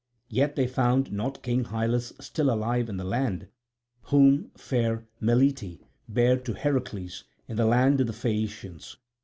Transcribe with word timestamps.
Yet 0.29 0.55
they 0.55 0.65
found 0.65 1.11
not 1.11 1.43
King 1.43 1.65
Hyllus 1.65 2.11
still 2.19 2.49
alive 2.51 2.89
in 2.89 2.97
the 2.97 3.03
land, 3.03 3.49
whom 4.05 4.49
fair 4.57 5.05
Melite 5.21 5.79
bare 6.09 6.37
to 6.37 6.53
Heracles 6.53 7.25
in 7.47 7.55
the 7.55 7.67
land 7.67 8.01
of 8.01 8.07
the 8.07 8.13
Phaeacians. 8.13 8.97